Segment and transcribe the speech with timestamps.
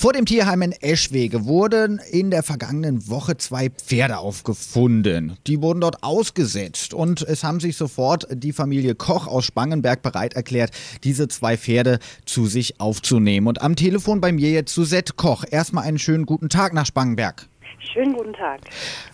[0.00, 5.36] Vor dem Tierheim in Eschwege wurden in der vergangenen Woche zwei Pferde aufgefunden.
[5.48, 10.34] Die wurden dort ausgesetzt und es haben sich sofort die Familie Koch aus Spangenberg bereit
[10.34, 10.70] erklärt,
[11.02, 13.48] diese zwei Pferde zu sich aufzunehmen.
[13.48, 15.42] Und am Telefon bei mir jetzt Suzette Koch.
[15.50, 17.48] Erstmal einen schönen guten Tag nach Spangenberg.
[17.80, 18.60] Schönen guten Tag.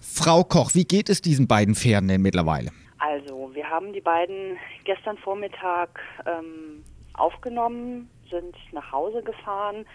[0.03, 2.73] Frau Koch, wie geht es diesen beiden Pferden denn mittlerweile?
[2.99, 8.11] Also, wir haben die beiden gestern Vormittag ähm, aufgenommen,
[8.41, 9.87] sind nach Hause gefahren.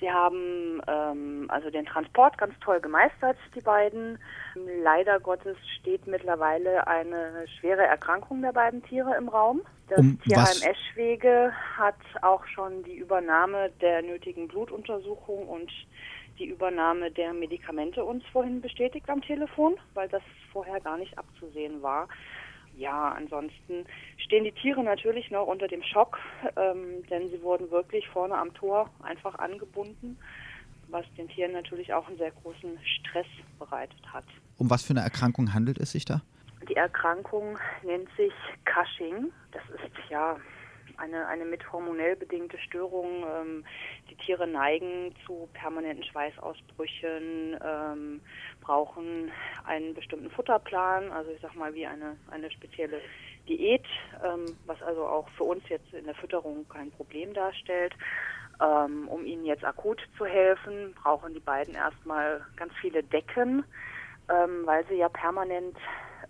[0.00, 4.18] Sie haben ähm, also den Transport ganz toll gemeistert, die beiden.
[4.82, 9.62] Leider Gottes steht mittlerweile eine schwere Erkrankung der beiden Tiere im Raum.
[9.88, 10.62] Das Um Tierheim was?
[10.62, 15.70] Eschwege hat auch schon die Übernahme der nötigen Blutuntersuchung und
[16.38, 21.82] die Übernahme der Medikamente uns vorhin bestätigt am Telefon, weil das vorher gar nicht abzusehen
[21.82, 22.08] war.
[22.76, 26.18] Ja, ansonsten stehen die Tiere natürlich noch unter dem Schock,
[26.56, 30.18] ähm, denn sie wurden wirklich vorne am Tor einfach angebunden,
[30.88, 33.26] was den Tieren natürlich auch einen sehr großen Stress
[33.58, 34.24] bereitet hat.
[34.58, 36.20] Um was für eine Erkrankung handelt es sich da?
[36.68, 38.32] Die Erkrankung nennt sich
[38.64, 39.30] Cushing.
[39.52, 40.36] Das ist ja
[40.96, 43.24] eine, eine mit hormonell bedingte Störung.
[43.24, 43.64] Ähm,
[44.10, 48.20] die Tiere neigen zu permanenten Schweißausbrüchen, ähm,
[48.60, 49.30] brauchen
[49.64, 53.00] einen bestimmten Futterplan, also ich sag mal wie eine, eine spezielle
[53.48, 53.86] Diät,
[54.24, 57.94] ähm, was also auch für uns jetzt in der Fütterung kein Problem darstellt.
[58.60, 63.64] Ähm, um ihnen jetzt akut zu helfen, brauchen die beiden erstmal ganz viele Decken,
[64.28, 65.76] ähm, weil sie ja permanent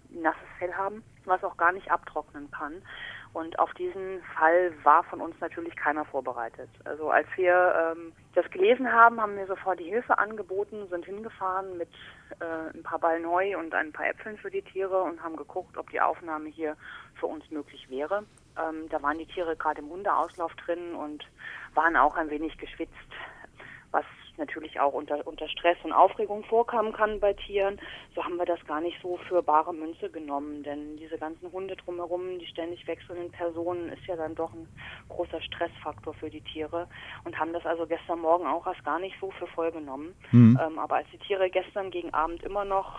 [0.08, 2.82] nasses Fell haben, was auch gar nicht abtrocknen kann.
[3.34, 6.70] Und auf diesen Fall war von uns natürlich keiner vorbereitet.
[6.84, 11.76] Also als wir ähm, das gelesen haben, haben wir sofort die Hilfe angeboten, sind hingefahren
[11.76, 11.88] mit
[12.38, 15.76] äh, ein paar Ballen Heu und ein paar Äpfeln für die Tiere und haben geguckt,
[15.76, 16.76] ob die Aufnahme hier
[17.18, 18.24] für uns möglich wäre.
[18.56, 21.24] Ähm, da waren die Tiere gerade im Hundeauslauf drin und
[21.74, 22.94] waren auch ein wenig geschwitzt,
[23.94, 24.04] was
[24.36, 27.80] natürlich auch unter, unter Stress und Aufregung vorkommen kann bei Tieren.
[28.14, 31.76] So haben wir das gar nicht so für bare Münze genommen, denn diese ganzen Hunde
[31.76, 34.66] drumherum, die ständig wechselnden Personen, ist ja dann doch ein
[35.08, 36.88] großer Stressfaktor für die Tiere
[37.24, 40.16] und haben das also gestern Morgen auch erst gar nicht so für voll genommen.
[40.32, 40.58] Mhm.
[40.60, 42.98] Ähm, aber als die Tiere gestern gegen Abend immer noch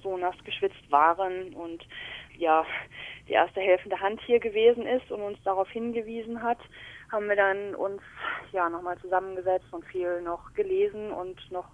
[0.00, 1.86] so nass geschwitzt waren und
[2.36, 2.64] ja,
[3.28, 6.58] die erste helfende Hand hier gewesen ist und uns darauf hingewiesen hat,
[7.10, 8.02] haben wir dann uns
[8.52, 11.68] ja nochmal zusammengesetzt und viel noch gelesen und noch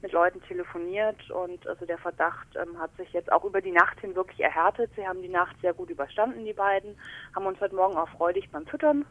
[0.00, 4.00] mit Leuten telefoniert und also der Verdacht ähm, hat sich jetzt auch über die Nacht
[4.00, 4.90] hin wirklich erhärtet.
[4.94, 6.96] Sie haben die Nacht sehr gut überstanden, die beiden,
[7.34, 9.04] haben uns heute Morgen auch freudig beim Füttern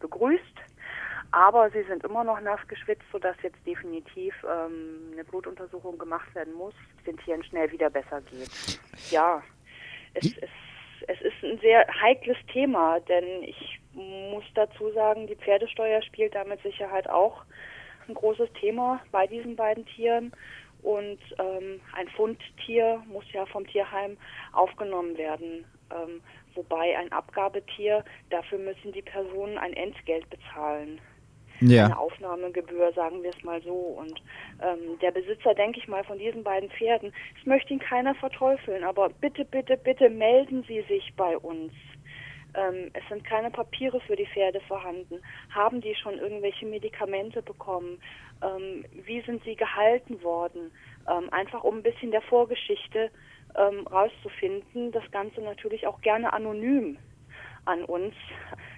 [0.00, 0.56] begrüßt.
[1.32, 6.54] Aber sie sind immer noch nass geschwitzt, sodass jetzt definitiv ähm, eine Blutuntersuchung gemacht werden
[6.54, 8.80] muss, es den Tieren schnell wieder besser geht.
[9.10, 9.42] Ja,
[10.14, 10.50] es, es,
[11.06, 16.44] es ist ein sehr heikles Thema, denn ich muss dazu sagen, die Pferdesteuer spielt da
[16.44, 17.42] mit Sicherheit auch
[18.08, 20.32] ein großes Thema bei diesen beiden Tieren.
[20.82, 24.16] Und ähm, ein Fundtier muss ja vom Tierheim
[24.52, 25.64] aufgenommen werden.
[25.90, 26.20] Ähm,
[26.54, 31.00] wobei ein Abgabetier, dafür müssen die Personen ein Entgelt bezahlen
[31.60, 31.96] eine Ja.
[31.96, 33.74] Aufnahmegebühr, sagen wir es mal so.
[33.74, 34.20] Und
[34.62, 38.84] ähm, der Besitzer, denke ich mal, von diesen beiden Pferden, es möchte ihn keiner verteufeln,
[38.84, 41.72] aber bitte, bitte, bitte melden Sie sich bei uns.
[42.54, 45.20] Ähm, es sind keine Papiere für die Pferde vorhanden.
[45.50, 48.00] Haben die schon irgendwelche Medikamente bekommen?
[48.42, 50.72] Ähm, wie sind sie gehalten worden?
[51.08, 53.10] Ähm, einfach um ein bisschen der Vorgeschichte
[53.56, 54.92] ähm, rauszufinden.
[54.92, 56.98] Das Ganze natürlich auch gerne anonym
[57.64, 58.14] an uns.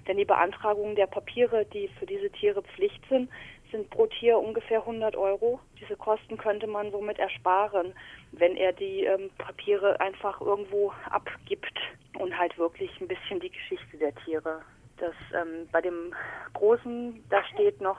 [0.07, 3.31] Denn die Beantragung der Papiere, die für diese Tiere Pflicht sind,
[3.71, 5.61] sind pro Tier ungefähr 100 Euro.
[5.81, 7.95] Diese Kosten könnte man somit ersparen,
[8.33, 11.79] wenn er die ähm, Papiere einfach irgendwo abgibt
[12.19, 14.61] und halt wirklich ein bisschen die Geschichte der Tiere.
[14.99, 16.15] Das ähm, bei dem
[16.53, 17.99] Großen, da steht noch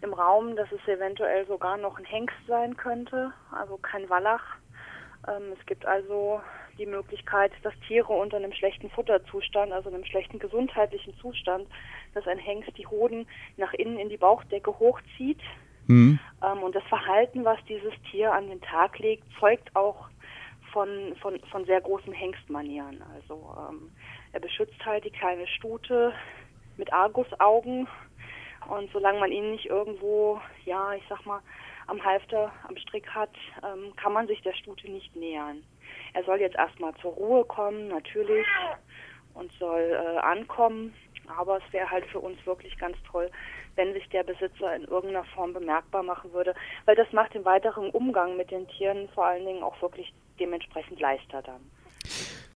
[0.00, 4.58] im Raum, dass es eventuell sogar noch ein Hengst sein könnte, also kein Wallach.
[5.28, 6.40] Ähm, es gibt also
[6.78, 11.68] die Möglichkeit, dass Tiere unter einem schlechten Futterzustand, also einem schlechten gesundheitlichen Zustand,
[12.14, 13.26] dass ein Hengst die Hoden
[13.56, 15.40] nach innen in die Bauchdecke hochzieht.
[15.86, 16.18] Mhm.
[16.42, 20.08] Ähm, und das Verhalten, was dieses Tier an den Tag legt, zeugt auch
[20.72, 23.02] von, von, von sehr großen Hengstmanieren.
[23.14, 23.90] Also ähm,
[24.32, 26.12] er beschützt halt die kleine Stute
[26.76, 27.86] mit Argusaugen
[28.68, 31.40] und solange man ihn nicht irgendwo, ja, ich sag mal,
[31.86, 35.62] am Halfter, am Strick hat, ähm, kann man sich der Stute nicht nähern.
[36.12, 38.46] Er soll jetzt erstmal zur Ruhe kommen, natürlich,
[39.34, 40.94] und soll äh, ankommen.
[41.38, 43.30] Aber es wäre halt für uns wirklich ganz toll,
[43.76, 46.54] wenn sich der Besitzer in irgendeiner Form bemerkbar machen würde,
[46.84, 51.00] weil das macht den weiteren Umgang mit den Tieren vor allen Dingen auch wirklich dementsprechend
[51.00, 51.62] leichter dann.